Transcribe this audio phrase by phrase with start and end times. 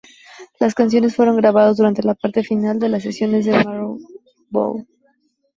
[0.59, 3.99] Las canciones fueron grabadas durante la parte final de las sesiones de "Mirror
[4.49, 4.87] Ball".